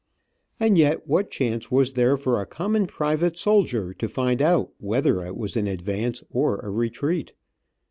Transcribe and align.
And 0.59 0.79
yet 0.79 1.05
what 1.05 1.29
chance 1.29 1.69
was 1.69 1.93
there 1.93 2.17
for 2.17 2.41
a 2.41 2.47
common 2.47 2.87
private 2.87 3.37
soldier 3.37 3.93
to 3.93 4.07
find 4.07 4.41
out 4.41 4.71
whether 4.79 5.23
it 5.23 5.37
was 5.37 5.55
an 5.55 5.67
advance 5.67 6.23
or 6.31 6.57
a 6.61 6.71
retreat. 6.71 7.33